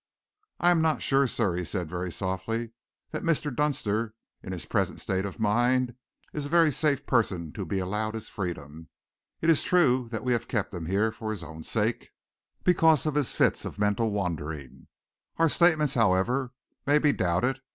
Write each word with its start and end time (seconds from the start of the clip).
"I 0.59 0.71
am 0.71 0.81
not 0.81 1.03
sure, 1.03 1.27
sir," 1.27 1.55
he 1.57 1.63
said 1.63 1.87
very 1.87 2.11
softly, 2.11 2.71
"that 3.11 3.21
Mr. 3.21 3.55
Dunster, 3.55 4.15
in 4.41 4.51
his 4.51 4.65
present 4.65 4.99
state 4.99 5.25
of 5.25 5.37
mind, 5.39 5.93
is 6.33 6.47
a 6.47 6.49
very 6.49 6.71
safe 6.71 7.05
person 7.05 7.53
to 7.53 7.65
be 7.65 7.77
allowed 7.77 8.15
his 8.15 8.27
freedom. 8.27 8.89
It 9.41 9.51
is 9.51 9.61
true 9.61 10.09
that 10.09 10.23
we 10.23 10.33
have 10.33 10.47
kept 10.47 10.73
him 10.73 10.87
here 10.87 11.11
for 11.11 11.29
his 11.29 11.43
own 11.43 11.61
sake, 11.61 12.09
because 12.63 13.05
of 13.05 13.13
his 13.13 13.33
fits 13.33 13.63
of 13.63 13.77
mental 13.77 14.09
wandering. 14.09 14.87
Our 15.37 15.49
statements, 15.49 15.93
however, 15.93 16.51
may 16.87 16.97
be 16.97 17.13
doubted. 17.13 17.59